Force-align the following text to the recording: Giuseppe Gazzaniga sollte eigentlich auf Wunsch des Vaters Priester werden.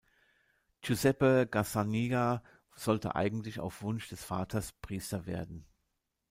Giuseppe 0.81 1.45
Gazzaniga 1.45 2.41
sollte 2.73 3.13
eigentlich 3.13 3.59
auf 3.59 3.83
Wunsch 3.83 4.09
des 4.09 4.23
Vaters 4.23 4.71
Priester 4.73 5.27
werden. 5.27 5.67